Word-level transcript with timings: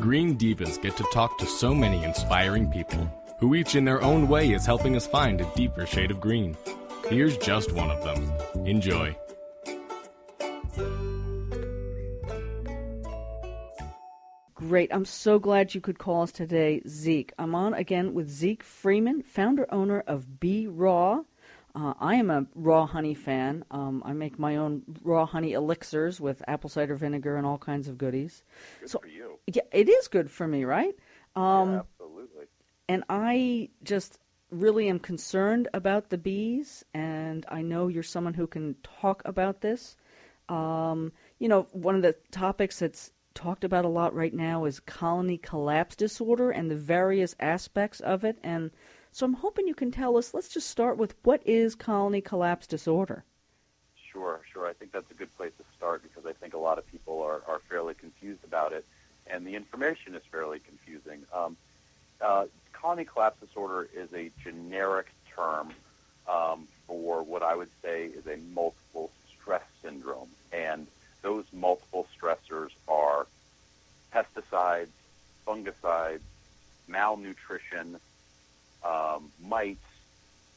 Green 0.00 0.38
Divas 0.38 0.80
get 0.80 0.96
to 0.96 1.04
talk 1.12 1.36
to 1.38 1.46
so 1.46 1.74
many 1.74 2.02
inspiring 2.04 2.70
people, 2.70 3.06
who 3.38 3.54
each 3.54 3.74
in 3.74 3.84
their 3.84 4.02
own 4.02 4.28
way 4.28 4.52
is 4.52 4.64
helping 4.64 4.96
us 4.96 5.06
find 5.06 5.40
a 5.42 5.52
deeper 5.54 5.84
shade 5.84 6.10
of 6.10 6.20
green. 6.20 6.56
Here's 7.10 7.36
just 7.36 7.72
one 7.72 7.90
of 7.90 8.02
them. 8.02 8.66
Enjoy. 8.66 9.14
Great. 14.54 14.92
I'm 14.92 15.04
so 15.04 15.38
glad 15.38 15.74
you 15.74 15.82
could 15.82 15.98
call 15.98 16.22
us 16.22 16.32
today, 16.32 16.80
Zeke. 16.88 17.32
I'm 17.38 17.54
on 17.54 17.74
again 17.74 18.14
with 18.14 18.28
Zeke 18.30 18.62
Freeman, 18.62 19.22
founder 19.22 19.66
owner 19.70 20.02
of 20.06 20.40
Bee 20.40 20.66
Raw. 20.66 21.24
Uh, 21.74 21.94
I 22.00 22.16
am 22.16 22.30
a 22.30 22.46
raw 22.54 22.86
honey 22.86 23.14
fan. 23.14 23.64
Um, 23.70 24.02
I 24.04 24.12
make 24.12 24.38
my 24.38 24.56
own 24.56 24.82
raw 25.04 25.24
honey 25.24 25.52
elixirs 25.52 26.20
with 26.20 26.42
apple 26.48 26.68
cider 26.68 26.96
vinegar 26.96 27.36
and 27.36 27.46
all 27.46 27.58
kinds 27.58 27.86
of 27.86 27.96
goodies. 27.96 28.42
Good 28.80 28.90
so, 28.90 28.98
for 28.98 29.06
you. 29.06 29.19
Yeah, 29.46 29.62
it 29.72 29.88
is 29.88 30.08
good 30.08 30.30
for 30.30 30.46
me, 30.46 30.64
right? 30.64 30.94
Um, 31.36 31.72
yeah, 31.72 31.80
absolutely. 31.80 32.44
And 32.88 33.04
I 33.08 33.70
just 33.82 34.18
really 34.50 34.88
am 34.88 34.98
concerned 34.98 35.68
about 35.72 36.10
the 36.10 36.18
bees, 36.18 36.84
and 36.92 37.46
I 37.48 37.62
know 37.62 37.88
you're 37.88 38.02
someone 38.02 38.34
who 38.34 38.46
can 38.46 38.74
talk 38.82 39.22
about 39.24 39.60
this. 39.60 39.96
Um, 40.48 41.12
you 41.38 41.48
know, 41.48 41.68
one 41.72 41.94
of 41.94 42.02
the 42.02 42.16
topics 42.32 42.80
that's 42.80 43.12
talked 43.34 43.64
about 43.64 43.84
a 43.84 43.88
lot 43.88 44.14
right 44.14 44.34
now 44.34 44.64
is 44.64 44.80
colony 44.80 45.38
collapse 45.38 45.94
disorder 45.94 46.50
and 46.50 46.70
the 46.70 46.76
various 46.76 47.34
aspects 47.38 48.00
of 48.00 48.24
it. 48.24 48.38
And 48.42 48.70
so 49.12 49.24
I'm 49.24 49.34
hoping 49.34 49.68
you 49.68 49.74
can 49.74 49.90
tell 49.90 50.16
us, 50.16 50.34
let's 50.34 50.48
just 50.48 50.68
start 50.68 50.98
with 50.98 51.14
what 51.22 51.42
is 51.46 51.74
colony 51.74 52.20
collapse 52.20 52.66
disorder? 52.66 53.24
Sure, 54.12 54.40
sure. 54.52 54.66
I 54.66 54.72
think 54.72 54.92
that's 54.92 55.10
a 55.10 55.14
good 55.14 55.34
place 55.36 55.52
to 55.58 55.64
start 55.76 56.02
because 56.02 56.26
I 56.26 56.32
think 56.32 56.54
a 56.54 56.58
lot 56.58 56.78
of 56.78 56.86
people 56.86 57.22
are, 57.22 57.42
are 57.46 57.60
fairly 57.68 57.94
confused 57.94 58.42
about 58.44 58.72
it, 58.72 58.84
and 59.32 59.46
the 59.46 59.54
information 59.54 60.14
is 60.14 60.22
fairly 60.30 60.58
confusing. 60.60 61.24
Um, 61.32 61.56
uh, 62.20 62.46
colony 62.72 63.04
collapse 63.04 63.40
disorder 63.40 63.88
is 63.94 64.12
a 64.14 64.30
generic 64.42 65.06
term 65.34 65.72
um, 66.28 66.68
for 66.86 67.22
what 67.22 67.42
I 67.42 67.54
would 67.54 67.70
say 67.82 68.06
is 68.06 68.26
a 68.26 68.36
multiple 68.52 69.10
stress 69.28 69.62
syndrome. 69.82 70.28
And 70.52 70.86
those 71.22 71.44
multiple 71.52 72.06
stressors 72.18 72.70
are 72.88 73.26
pesticides, 74.12 74.88
fungicides, 75.46 76.20
malnutrition, 76.88 77.98
um, 78.84 79.30
mites, 79.42 79.78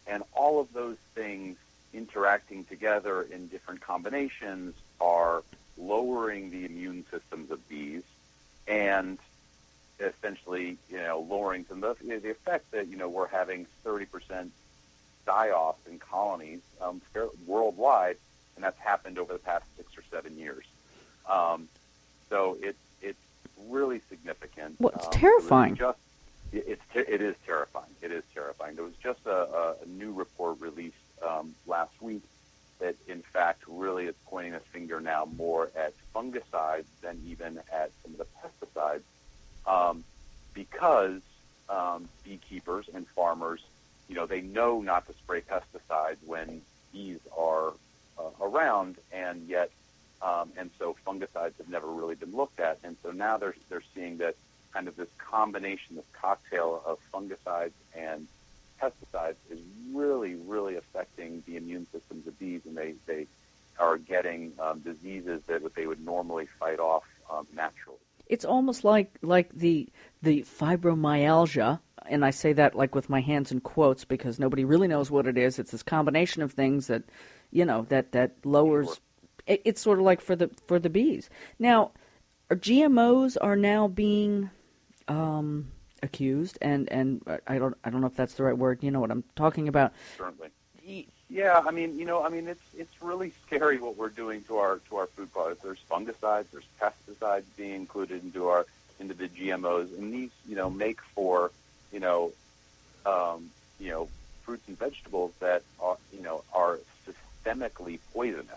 and 0.07 0.23
all 0.33 0.59
of 0.59 0.73
those 0.73 0.97
things 1.13 1.57
interacting 1.93 2.65
together 2.65 3.21
in 3.21 3.47
different 3.47 3.81
combinations 3.81 4.75
are 4.99 5.43
lowering 5.77 6.49
the 6.49 6.65
immune 6.65 7.05
systems 7.11 7.51
of 7.51 7.67
bees 7.69 8.03
and 8.67 9.17
essentially, 9.99 10.77
you 10.89 10.97
know, 10.97 11.25
lowering 11.29 11.65
some 11.67 11.83
of 11.83 11.99
the, 11.99 12.17
the 12.19 12.31
effect 12.31 12.71
that, 12.71 12.87
you 12.87 12.97
know, 12.97 13.09
we're 13.09 13.27
having 13.27 13.67
30% 13.85 14.49
die-off 15.25 15.75
in 15.89 15.99
colonies 15.99 16.61
um, 16.81 17.01
worldwide, 17.45 18.17
and 18.55 18.63
that's 18.63 18.79
happened 18.79 19.17
over 19.17 19.33
the 19.33 19.39
past 19.39 19.65
six 19.77 19.97
or 19.97 20.03
seven 20.11 20.37
years. 20.37 20.65
Um, 21.29 21.69
so 22.29 22.57
it's 22.61 22.77
it's 23.01 23.19
really 23.67 24.01
significant. 24.09 24.75
Well, 24.79 24.91
it's 24.95 25.05
um, 25.05 25.11
terrifying. 25.13 25.73
It 25.73 25.79
just, 25.79 25.99
it's 26.51 26.81
it 26.93 27.21
is 27.21 27.35
terrifying. 27.45 27.89
It 28.01 28.11
is 28.11 28.23
terrifying. 28.33 28.75
There 28.75 28.83
was 28.83 28.95
just 29.01 29.25
a, 29.25 29.75
a 29.81 29.85
new 29.87 30.11
report 30.11 30.59
released 30.59 30.95
um, 31.25 31.55
last 31.65 31.93
week 32.01 32.23
that, 32.79 32.95
in 33.07 33.21
fact, 33.21 33.63
really 33.67 34.05
is 34.05 34.15
pointing 34.25 34.53
a 34.53 34.59
finger 34.59 34.99
now 34.99 35.27
more 35.37 35.71
at 35.75 35.93
fungicides 36.13 36.85
than 37.01 37.21
even 37.25 37.59
at 37.71 37.91
some 38.01 38.13
of 38.13 38.17
the 38.17 38.27
pesticides, 38.41 39.03
um, 39.65 40.03
because 40.53 41.21
um, 41.69 42.07
beekeepers 42.23 42.89
and 42.93 43.07
farmers, 43.09 43.61
you 44.07 44.15
know, 44.15 44.25
they 44.25 44.41
know 44.41 44.81
not 44.81 45.07
to 45.07 45.13
spray 45.13 45.41
pesticides 45.41 46.17
when 46.25 46.61
bees 46.91 47.19
are 47.37 47.73
uh, 48.17 48.29
around, 48.41 48.97
and 49.11 49.47
yet, 49.47 49.71
um, 50.21 50.51
and 50.57 50.69
so 50.77 50.95
fungicides 51.05 51.57
have 51.57 51.69
never 51.69 51.87
really 51.87 52.15
been 52.15 52.35
looked 52.35 52.59
at, 52.59 52.79
and 52.83 52.95
so 53.01 53.11
now 53.11 53.37
they're 53.37 53.55
they're 53.69 53.83
seeing 53.95 54.17
that 54.17 54.35
kind 54.73 54.87
of 54.87 54.95
this 54.95 55.09
combination, 55.17 55.95
this 55.95 56.05
cocktail 56.13 56.81
of 56.85 56.99
fungicides 57.13 57.71
and 57.95 58.27
pesticides 58.83 59.35
is 59.49 59.59
really, 59.91 60.35
really 60.35 60.75
affecting 60.75 61.43
the 61.45 61.57
immune 61.57 61.87
systems 61.91 62.27
of 62.27 62.37
bees, 62.39 62.61
and 62.65 62.75
they, 62.75 62.95
they 63.05 63.27
are 63.79 63.97
getting 63.97 64.53
um, 64.59 64.79
diseases 64.79 65.41
that 65.47 65.75
they 65.75 65.87
would 65.87 66.03
normally 66.03 66.47
fight 66.59 66.79
off 66.79 67.03
um, 67.31 67.47
naturally. 67.55 67.97
It's 68.27 68.45
almost 68.45 68.83
like 68.83 69.17
like 69.21 69.49
the 69.53 69.89
the 70.21 70.43
fibromyalgia, 70.43 71.79
and 72.05 72.25
I 72.25 72.31
say 72.31 72.53
that 72.53 72.73
like 72.75 72.95
with 72.95 73.09
my 73.09 73.21
hands 73.21 73.51
in 73.51 73.59
quotes 73.59 74.05
because 74.05 74.39
nobody 74.39 74.63
really 74.63 74.87
knows 74.87 75.11
what 75.11 75.27
it 75.27 75.37
is. 75.37 75.59
It's 75.59 75.71
this 75.71 75.83
combination 75.83 76.41
of 76.41 76.53
things 76.53 76.87
that, 76.87 77.03
you 77.51 77.65
know, 77.65 77.85
that 77.89 78.11
that 78.13 78.33
lowers. 78.45 78.87
Sure. 78.87 78.97
It, 79.45 79.61
it's 79.65 79.81
sort 79.81 79.99
of 79.99 80.05
like 80.05 80.21
for 80.21 80.37
the 80.37 80.49
for 80.67 80.79
the 80.79 80.89
bees. 80.89 81.29
Now, 81.59 81.91
GMOs 82.49 83.35
are 83.41 83.57
now 83.57 83.89
being 83.89 84.49
um, 85.09 85.72
accused, 86.03 86.59
and 86.61 86.91
and 86.91 87.21
I 87.47 87.57
don't 87.57 87.75
I 87.83 87.89
don't 87.89 88.01
know 88.01 88.07
if 88.07 88.15
that's 88.15 88.35
the 88.35 88.43
right 88.43 88.57
word. 88.57 88.83
You 88.83 88.91
know 88.91 88.99
what 88.99 89.09
I'm 89.09 89.23
talking 89.35 89.67
about. 89.67 89.93
Certainly. 90.17 90.49
Yeah, 91.29 91.63
I 91.65 91.71
mean, 91.71 91.97
you 91.97 92.05
know, 92.05 92.23
I 92.23 92.29
mean, 92.29 92.47
it's 92.47 92.61
it's 92.77 93.01
really 93.01 93.31
scary 93.45 93.79
what 93.79 93.97
we're 93.97 94.09
doing 94.09 94.43
to 94.43 94.57
our 94.57 94.79
to 94.89 94.97
our 94.97 95.07
food 95.07 95.33
products. 95.33 95.63
There's 95.63 95.79
fungicides, 95.89 96.45
there's 96.51 96.67
pesticides 96.79 97.45
being 97.57 97.73
included 97.73 98.23
into 98.23 98.49
our 98.49 98.67
into 98.99 99.15
the 99.15 99.27
GMOs, 99.27 99.97
and 99.97 100.13
these, 100.13 100.29
you 100.47 100.55
know, 100.55 100.69
make 100.69 101.01
for, 101.01 101.51
you 101.91 101.99
know, 101.99 102.31
um, 103.05 103.49
you 103.79 103.89
know, 103.89 104.07
fruits 104.43 104.67
and 104.67 104.77
vegetables 104.77 105.33
that 105.39 105.63
are, 105.79 105.97
you 106.13 106.21
know, 106.21 106.43
are 106.53 106.79
systemically 107.07 107.99
poisonous 108.13 108.47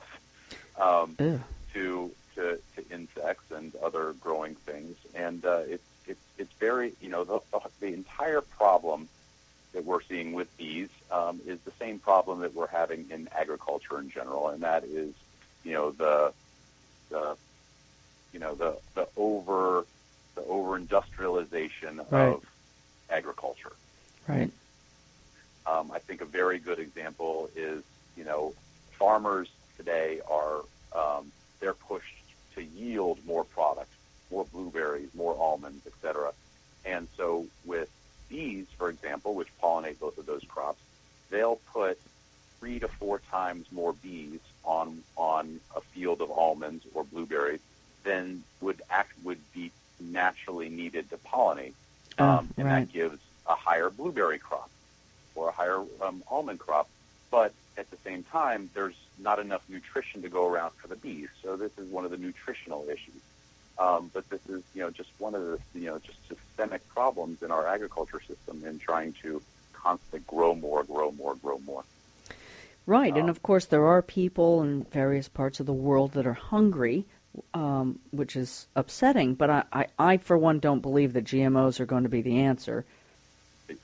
um, 0.79 1.17
to 1.17 2.11
to 2.35 2.59
to 2.75 2.91
insects 2.91 3.51
and 3.51 3.75
other 3.77 4.15
growing 4.21 4.55
things, 4.55 4.97
and 5.15 5.45
uh, 5.47 5.63
it's 5.67 5.83
it's 6.07 6.21
it's 6.39 6.53
very, 6.59 6.93
you 7.01 7.09
know, 7.09 7.25
the, 7.25 7.41
the 7.53 7.61
the 7.81 7.87
entire 7.93 8.41
problem 8.41 9.09
that 9.73 9.85
we're 9.85 10.03
seeing 10.03 10.33
with 10.33 10.55
bees 10.57 10.89
um, 11.11 11.41
is 11.47 11.59
the 11.65 11.73
same 11.79 11.99
problem 11.99 12.41
that 12.41 12.55
we're 12.55 12.67
having 12.67 13.11
in 13.11 13.29
agriculture 13.37 13.99
in 13.99 14.09
general, 14.11 14.49
and 14.49 14.63
that 14.63 14.85
is, 14.85 15.13
you 15.65 15.73
know, 15.73 15.91
the 15.91 16.33
the 17.11 17.37
you 18.33 18.39
know 18.39 18.55
the 18.55 18.77
the 18.95 19.09
over 19.17 19.87
the 20.35 20.43
over 20.45 20.77
industrialization 20.77 22.01
Right. 22.11 22.29
of 22.29 22.45
agriculture. 23.11 23.73
Right. 24.29 24.51
Um, 25.67 25.91
I 25.91 25.99
think 25.99 26.21
a 26.21 26.25
very 26.27 26.59
good 26.59 26.79
example 26.79 27.51
is, 27.57 27.83
you 28.17 28.25
know, 28.25 28.55
farmers 28.99 29.49
today 29.77 30.21
are 30.31 30.61
um, 30.95 31.33
they're 31.61 31.75
pushed 31.75 32.07
to 32.55 32.63
yield 32.63 33.19
more 33.27 33.45
product, 33.45 33.91
more 34.31 34.45
blueberries, 34.53 35.09
more 35.15 35.37
almonds, 35.39 35.87
etc. 35.87 36.33
And 36.85 37.09
so 37.17 37.47
with 37.65 37.91
bees, 38.29 38.67
for 38.77 38.89
example, 38.89 39.35
which 39.35 39.49
pollinate 39.63 39.99
both 39.99 40.19
of 40.19 40.27
those 40.27 40.43
crops, 40.45 40.81
they'll 41.31 41.61
put 41.73 41.99
three 42.59 42.79
to 42.81 42.89
four 42.89 43.19
times 43.31 43.67
more 43.71 43.93
bees 43.93 44.41
on 44.65 45.03
on 45.17 45.61
a 45.77 45.81
field 45.81 46.21
of 46.21 46.31
almonds 46.31 46.85
or 46.95 47.05
blueberries 47.05 47.61
than 48.05 48.43
would 48.61 48.81
act 48.91 49.13
would 49.25 49.41
be 49.53 49.71
naturally 50.01 50.69
needed 50.69 51.09
to 51.11 51.17
pollinate, 51.19 51.73
Oh, 52.19 52.25
um, 52.25 52.49
and 52.57 52.67
right. 52.67 52.81
that 52.87 52.93
gives 52.93 53.19
a 53.47 53.55
higher 53.55 53.91
blueberry 53.91 54.39
crop 54.39 54.71
or 55.35 55.49
a 55.49 55.53
higher 55.53 55.83
um, 56.01 56.23
almond 56.31 56.59
crop. 56.59 56.89
But 57.31 57.53
at 57.77 57.91
the 57.91 57.97
same 58.05 58.23
time, 58.23 58.71
there's 58.75 58.97
not 59.19 59.39
enough 59.39 59.63
nutrition 59.69 60.23
to 60.23 60.29
go 60.29 60.47
around 60.47 60.73
for 60.81 60.89
the 60.89 60.97
bees. 60.97 61.29
So 61.43 61.57
this 61.57 61.73
is 61.79 61.89
one 61.91 62.05
of 62.05 62.11
the 62.11 62.17
nutritional 62.17 62.87
issues. 62.89 63.21
Um, 63.79 64.11
but 64.15 64.29
this 64.31 64.41
is, 64.49 64.63
you 64.75 64.83
know, 64.83 64.91
just 64.91 65.11
one 65.19 65.35
of 65.35 65.43
the, 65.43 65.59
you 65.75 65.87
know, 65.87 65.99
just 65.99 66.19
systemic 66.29 66.87
problems 66.89 67.43
in 67.43 67.51
our 67.51 67.67
agriculture 67.67 68.21
system 68.27 68.65
in 68.65 68.79
trying 68.79 69.13
to 69.23 69.43
constantly 69.73 70.21
grow 70.27 70.55
more, 70.55 70.83
grow 70.85 71.13
more, 71.13 71.35
grow 71.37 71.59
more. 71.59 71.85
Right, 72.87 73.13
and 73.13 73.25
Um, 73.25 73.29
of 73.29 73.43
course 73.43 73.67
there 73.67 73.85
are 73.85 74.01
people 74.01 74.63
in 74.63 74.85
various 74.85 75.29
parts 75.29 75.61
of 75.61 75.67
the 75.67 75.73
world 75.73 76.13
that 76.13 76.27
are 76.27 76.33
hungry, 76.33 77.05
um, 77.53 77.99
which 78.13 78.37
is 78.37 78.67
upsetting. 78.77 79.35
But 79.35 79.51
I, 79.51 79.65
I, 79.73 79.87
I, 79.99 80.17
for 80.19 80.39
one, 80.39 80.61
don't 80.61 80.81
believe 80.81 81.13
that 81.15 81.25
GMOs 81.25 81.81
are 81.81 81.87
going 81.87 82.05
to 82.05 82.09
be 82.09 82.23
the 82.23 82.41
answer. 82.41 82.85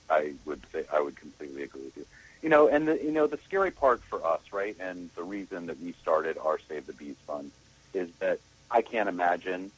I 0.08 0.34
would 0.44 0.62
say 0.72 0.84
I 0.92 1.00
would 1.00 1.16
completely 1.16 1.64
agree 1.64 1.82
with 1.82 1.96
you. 1.96 2.06
You 2.42 2.48
know, 2.48 2.68
and 2.68 2.88
the, 2.88 3.02
you 3.02 3.12
know 3.12 3.26
the 3.26 3.38
scary 3.38 3.70
part 3.70 4.02
for 4.04 4.24
us, 4.24 4.40
right? 4.52 4.76
And 4.80 5.10
the 5.16 5.22
reason 5.22 5.66
that 5.66 5.80
we 5.80 5.92
started 5.92 6.38
our 6.38 6.58
Save 6.68 6.86
the 6.86 6.92
Bees 6.92 7.16
Fund 7.26 7.50
is 7.94 8.08
that 8.20 8.38
I 8.70 8.82
can't 8.82 9.08
imagine 9.08 9.70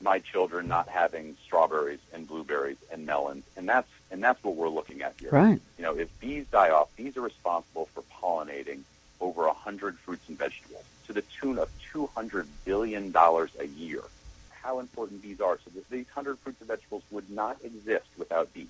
my 0.00 0.18
children 0.20 0.68
not 0.68 0.88
having 0.88 1.36
strawberries 1.44 2.00
and 2.12 2.26
blueberries 2.28 2.76
and 2.92 3.06
melons, 3.06 3.44
and 3.56 3.68
that's 3.68 3.88
and 4.10 4.22
that's 4.22 4.42
what 4.42 4.56
we're 4.56 4.68
looking 4.68 5.02
at 5.02 5.14
here. 5.20 5.30
Right. 5.30 5.60
You 5.76 5.82
know, 5.84 5.96
if 5.96 6.08
bees 6.20 6.46
die 6.50 6.70
off, 6.70 6.94
bees 6.96 7.16
are 7.16 7.20
responsible 7.22 7.86
for 7.94 8.02
pollinating 8.02 8.80
over 9.20 9.46
a 9.46 9.52
hundred 9.52 9.98
fruits 9.98 10.28
and 10.28 10.38
vegetables 10.38 10.84
to 11.06 11.12
the 11.12 11.22
tune 11.40 11.58
of 11.58 11.68
two 11.92 12.06
hundred 12.14 12.46
billion 12.64 13.10
dollars 13.10 13.50
a 13.58 13.66
year. 13.66 14.02
how 14.62 14.80
important 14.80 15.22
bees 15.22 15.40
are. 15.40 15.58
So 15.64 15.70
these 15.90 16.06
100 16.06 16.38
fruits 16.40 16.60
and 16.60 16.68
vegetables 16.68 17.02
would 17.10 17.30
not 17.30 17.56
exist 17.64 18.06
without 18.18 18.52
bees. 18.52 18.66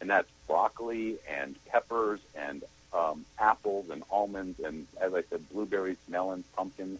And 0.00 0.10
that's 0.10 0.28
broccoli 0.46 1.16
and 1.28 1.56
peppers 1.66 2.20
and 2.34 2.62
um, 2.92 3.24
apples 3.38 3.90
and 3.90 4.02
almonds 4.10 4.60
and, 4.60 4.86
as 5.00 5.14
I 5.14 5.22
said, 5.30 5.48
blueberries, 5.50 5.96
melons, 6.08 6.44
pumpkins. 6.56 6.98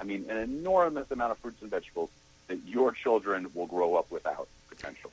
I 0.00 0.04
mean, 0.04 0.26
an 0.28 0.36
enormous 0.36 1.10
amount 1.10 1.32
of 1.32 1.38
fruits 1.38 1.62
and 1.62 1.70
vegetables 1.70 2.10
that 2.48 2.58
your 2.66 2.92
children 2.92 3.48
will 3.54 3.66
grow 3.66 3.96
up 3.96 4.10
without 4.10 4.48
potentially. 4.68 5.12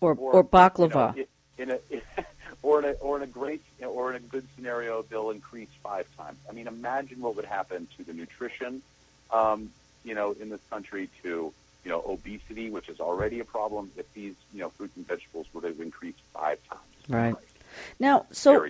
Or 0.00 0.12
or, 0.14 0.34
or 0.34 0.44
baklava. 0.44 1.14
You 1.16 1.22
know, 1.22 1.28
in 1.58 1.70
a, 1.70 2.24
or 2.62 2.80
in 2.80 2.84
a 2.86 2.92
or 2.92 3.16
in 3.16 3.22
a 3.22 3.26
great 3.26 3.62
or 3.82 4.10
in 4.10 4.16
a 4.16 4.20
good 4.20 4.46
scenario, 4.54 5.02
they'll 5.02 5.30
increase 5.30 5.68
five 5.82 6.06
times. 6.16 6.38
I 6.48 6.52
mean, 6.52 6.66
imagine 6.66 7.20
what 7.20 7.36
would 7.36 7.44
happen 7.44 7.86
to 7.96 8.04
the 8.04 8.12
nutrition, 8.12 8.82
um, 9.30 9.70
you 10.04 10.14
know, 10.14 10.34
in 10.40 10.50
this 10.50 10.60
country 10.70 11.08
to 11.22 11.52
you 11.84 11.90
know 11.90 12.02
obesity, 12.06 12.70
which 12.70 12.88
is 12.88 13.00
already 13.00 13.40
a 13.40 13.44
problem. 13.44 13.90
If 13.96 14.12
these 14.14 14.34
you 14.52 14.60
know 14.60 14.70
fruits 14.70 14.96
and 14.96 15.06
vegetables 15.06 15.46
would 15.52 15.64
have 15.64 15.80
increased 15.80 16.20
five 16.32 16.58
times. 16.68 16.80
Right. 17.08 17.34
Now, 17.98 18.26
so 18.30 18.68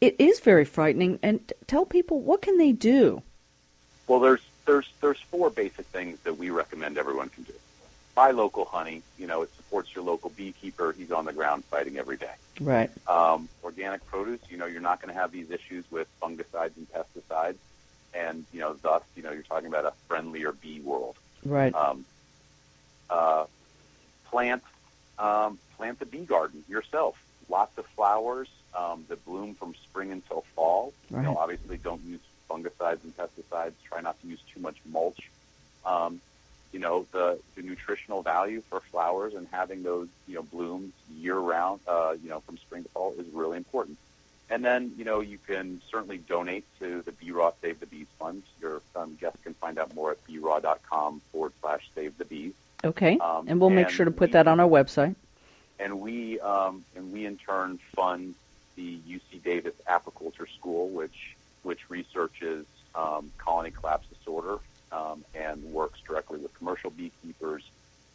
it 0.00 0.16
is 0.18 0.40
very 0.40 0.64
frightening. 0.64 1.18
And 1.22 1.52
tell 1.66 1.84
people 1.84 2.20
what 2.20 2.42
can 2.42 2.58
they 2.58 2.72
do. 2.72 3.22
Well, 4.06 4.20
there's 4.20 4.42
there's 4.66 4.88
there's 5.00 5.20
four 5.20 5.50
basic 5.50 5.86
things 5.86 6.18
that 6.24 6.38
we 6.38 6.50
recommend 6.50 6.98
everyone 6.98 7.28
can 7.30 7.44
do. 7.44 7.53
Buy 8.14 8.30
local 8.30 8.64
honey. 8.64 9.02
You 9.18 9.26
know, 9.26 9.42
it 9.42 9.50
supports 9.56 9.94
your 9.94 10.04
local 10.04 10.30
beekeeper. 10.30 10.94
He's 10.96 11.10
on 11.10 11.24
the 11.24 11.32
ground 11.32 11.64
fighting 11.64 11.98
every 11.98 12.16
day. 12.16 12.34
Right. 12.60 12.90
Um, 13.08 13.48
organic 13.62 14.06
produce. 14.06 14.40
You 14.48 14.56
know, 14.56 14.66
you're 14.66 14.80
not 14.80 15.02
going 15.02 15.12
to 15.12 15.20
have 15.20 15.32
these 15.32 15.50
issues 15.50 15.84
with 15.90 16.06
fungicides 16.22 16.76
and 16.76 16.86
pesticides, 16.92 17.56
and 18.14 18.44
you 18.52 18.60
know, 18.60 18.74
thus, 18.74 19.02
you 19.16 19.22
know, 19.22 19.32
you're 19.32 19.42
talking 19.42 19.68
about 19.68 19.84
a 19.84 19.92
friendlier 20.06 20.52
bee 20.52 20.80
world. 20.80 21.16
Right. 21.44 21.74
Um, 21.74 22.04
uh, 23.10 23.46
plant 24.30 24.62
um, 25.18 25.58
plant 25.76 25.98
the 25.98 26.06
bee 26.06 26.24
garden 26.24 26.64
yourself. 26.68 27.20
Lots 27.48 27.76
of 27.78 27.86
flowers 27.86 28.48
um, 28.76 29.04
that 29.08 29.24
bloom 29.24 29.54
from 29.54 29.74
spring 29.74 30.12
until 30.12 30.44
fall. 30.54 30.92
Right. 31.10 31.20
You 31.20 31.26
know, 31.26 31.36
obviously, 31.36 31.76
don't 31.76 32.02
use 32.04 32.20
fungicides 32.48 33.02
and 33.04 33.16
pesticides. 33.16 33.72
Try 33.84 34.00
not 34.00 34.20
to 34.22 34.28
use 34.28 34.40
too 34.52 34.60
much 34.60 34.76
mulch. 34.86 35.30
Um, 35.84 36.20
you 36.74 36.80
know, 36.80 37.06
the, 37.12 37.38
the 37.54 37.62
nutritional 37.62 38.20
value 38.22 38.60
for 38.68 38.80
flowers 38.80 39.34
and 39.34 39.46
having 39.52 39.84
those, 39.84 40.08
you 40.26 40.34
know, 40.34 40.42
blooms 40.42 40.92
year 41.16 41.38
round, 41.38 41.78
uh, 41.86 42.16
you 42.20 42.28
know, 42.28 42.40
from 42.40 42.56
spring 42.58 42.82
to 42.82 42.88
fall 42.88 43.14
is 43.16 43.26
really 43.32 43.56
important. 43.56 43.96
And 44.50 44.64
then, 44.64 44.92
you 44.98 45.04
know, 45.04 45.20
you 45.20 45.38
can 45.46 45.80
certainly 45.88 46.18
donate 46.18 46.64
to 46.80 47.00
the 47.02 47.12
Bee 47.12 47.30
Raw 47.30 47.52
Save 47.62 47.78
the 47.78 47.86
Bees 47.86 48.08
Fund. 48.18 48.42
Your 48.60 48.82
um, 48.96 49.16
guests 49.20 49.38
can 49.44 49.54
find 49.54 49.78
out 49.78 49.94
more 49.94 50.10
at 50.10 50.26
beeraw.com 50.26 51.22
forward 51.30 51.52
slash 51.60 51.88
save 51.94 52.18
the 52.18 52.24
bees. 52.24 52.52
Okay. 52.82 53.18
Um, 53.18 53.46
and 53.46 53.60
we'll 53.60 53.70
make 53.70 53.88
sure 53.88 54.04
to 54.04 54.10
put 54.10 54.30
we- 54.30 54.32
that 54.32 54.48
on 54.48 54.58
our 54.58 54.68
website. 54.68 55.14
and 55.78 56.00
we 56.00 56.40
um, 56.40 56.84
and 56.96 57.12
we 57.12 57.24
in 57.24 57.36
turn 57.36 57.78
fund 57.94 58.34
the 58.74 58.98
UC 59.08 59.44
Davis 59.44 59.74
Apiculture 59.88 60.48
School, 60.58 60.88
which 60.88 61.36
which 61.62 61.88
researches 61.88 62.66
um, 62.96 63.30
colony 63.38 63.70
collapse 63.70 64.08
disorder 64.08 64.54
and 64.54 64.60
directly 66.14 66.38
with 66.38 66.54
commercial 66.56 66.90
beekeepers, 66.90 67.64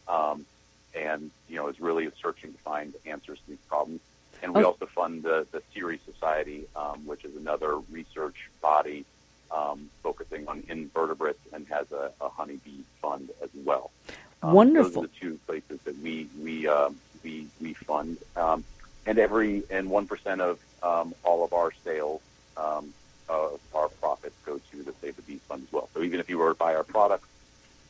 um, 0.08 0.46
and 0.94 1.30
you 1.48 1.56
know 1.56 1.68
is 1.68 1.78
really 1.80 2.10
searching 2.20 2.50
to 2.52 2.58
find 2.60 2.94
answers 3.04 3.38
to 3.40 3.46
these 3.48 3.58
problems. 3.68 4.00
And 4.42 4.54
we 4.54 4.62
Oh. 4.64 4.68
also 4.68 4.86
fund 4.86 5.22
the 5.22 5.46
the 5.52 5.62
Xerces 5.74 6.00
Society, 6.10 6.66
um, 6.74 7.04
which 7.06 7.24
is 7.26 7.36
another 7.36 7.76
research 7.92 8.48
body 8.62 9.04
um, 9.50 9.90
focusing 10.02 10.48
on 10.48 10.62
invertebrates 10.68 11.40
and 11.52 11.66
has 11.68 11.86
a, 11.92 12.10
a 12.22 12.28
honeybee 12.30 12.82
fund 13.02 13.28
as 13.42 13.50
well. 13.66 13.90
Um, 14.42 14.54
Wonderful. 14.54 15.02
Those 15.02 15.04
are 15.04 15.06
the 15.08 15.20
two 15.20 15.38
places 15.46 15.78
that 15.84 15.96
we 15.98 16.26
we 16.42 16.66
um, 16.66 16.96
we 17.22 17.46
we 17.60 17.74
fund, 17.74 18.16
um, 18.36 18.64
and 19.04 19.18
every 19.18 19.62
and 19.70 19.90
one 19.90 20.06
percent 20.06 20.40
of 20.40 20.58
um, 20.82 21.14
all 21.22 21.44
of 21.44 21.52
our 21.52 21.70
sales, 21.84 22.22
um, 22.56 22.94
of 23.28 23.60
our 23.74 23.88
profits 24.00 24.36
go 24.46 24.58
to 24.70 24.82
the 24.82 24.94
Save 25.02 25.16
the 25.16 25.22
Bees 25.22 25.40
Fund 25.46 25.64
as 25.66 25.72
well. 25.72 25.90
So 25.92 26.02
even 26.02 26.18
if 26.18 26.30
you 26.30 26.38
were 26.38 26.48
to 26.48 26.54
buy 26.54 26.74
our 26.74 26.82
products, 26.84 27.28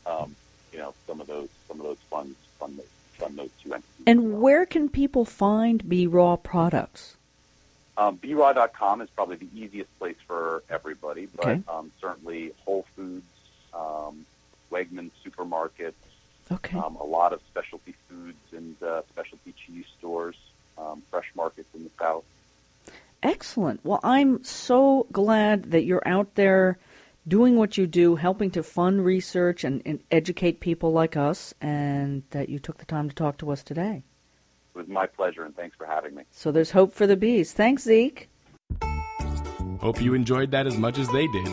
um, 0.06 0.34
you 0.72 0.78
know 0.78 0.94
some 1.06 1.20
of 1.20 1.26
those 1.26 1.48
some 1.68 1.78
of 1.80 1.84
those 1.86 1.98
funds 2.08 2.36
fund 2.58 2.78
those, 2.78 2.86
fund 3.18 3.36
those 3.38 3.50
two 3.62 3.72
entities. 3.74 4.04
And 4.06 4.40
where 4.40 4.66
can 4.66 4.88
people 4.88 5.24
find 5.24 5.86
Bee 5.88 6.06
Raw 6.06 6.36
products? 6.36 7.16
Um, 7.96 8.16
BeeRaw.com 8.16 9.02
is 9.02 9.10
probably 9.10 9.36
the 9.36 9.48
easiest 9.54 9.96
place 9.98 10.16
for 10.26 10.62
everybody, 10.70 11.26
but 11.36 11.46
Okay. 11.46 11.62
um, 11.68 11.90
certainly 12.00 12.52
Whole 12.64 12.86
Foods, 12.96 13.26
um, 13.74 14.24
Wegmans 14.72 15.10
supermarkets, 15.24 15.92
Okay. 16.50 16.78
um, 16.78 16.96
a 16.96 17.04
lot 17.04 17.34
of 17.34 17.40
specialty 17.50 17.94
foods 18.08 18.38
and 18.52 18.74
uh, 18.82 19.02
specialty 19.12 19.52
cheese 19.52 19.84
stores, 19.98 20.36
um, 20.78 21.02
fresh 21.10 21.30
markets 21.34 21.68
in 21.74 21.84
the 21.84 21.90
south. 21.98 22.24
Excellent. 23.22 23.80
Well, 23.84 24.00
I'm 24.02 24.42
so 24.44 25.06
glad 25.12 25.72
that 25.72 25.84
you're 25.84 26.06
out 26.06 26.36
there 26.36 26.78
doing 27.30 27.56
what 27.56 27.78
you 27.78 27.86
do, 27.86 28.16
helping 28.16 28.50
to 28.50 28.62
fund 28.62 29.04
research 29.04 29.64
and, 29.64 29.80
and 29.86 30.02
educate 30.10 30.60
people 30.60 30.92
like 30.92 31.16
us, 31.16 31.54
and 31.62 32.24
that 32.30 32.50
you 32.50 32.58
took 32.58 32.76
the 32.78 32.84
time 32.84 33.08
to 33.08 33.14
talk 33.14 33.38
to 33.38 33.50
us 33.50 33.62
today. 33.62 34.02
It 34.74 34.78
was 34.78 34.88
my 34.88 35.06
pleasure, 35.06 35.44
and 35.44 35.56
thanks 35.56 35.76
for 35.76 35.86
having 35.86 36.14
me. 36.14 36.24
So 36.30 36.52
there's 36.52 36.72
hope 36.72 36.92
for 36.92 37.06
the 37.06 37.16
bees. 37.16 37.52
Thanks, 37.52 37.84
Zeke. 37.84 38.28
Hope 39.80 40.02
you 40.02 40.12
enjoyed 40.12 40.50
that 40.50 40.66
as 40.66 40.76
much 40.76 40.98
as 40.98 41.08
they 41.08 41.26
did. 41.28 41.48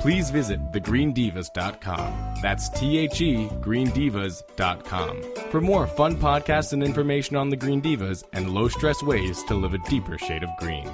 Please 0.00 0.30
visit 0.30 0.72
thegreendivas.com. 0.72 2.34
That's 2.42 2.70
T 2.70 2.96
H 2.98 3.20
E 3.20 3.48
greendivas.com 3.60 5.22
for 5.50 5.60
more 5.60 5.86
fun 5.86 6.16
podcasts 6.16 6.72
and 6.72 6.82
information 6.82 7.36
on 7.36 7.50
the 7.50 7.56
Green 7.56 7.82
Divas 7.82 8.24
and 8.32 8.50
low 8.50 8.68
stress 8.68 9.02
ways 9.02 9.44
to 9.44 9.54
live 9.54 9.74
a 9.74 9.78
deeper 9.90 10.16
shade 10.16 10.42
of 10.42 10.48
green. 10.58 10.90